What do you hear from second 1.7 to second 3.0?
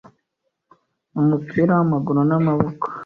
w’amaguru namaboko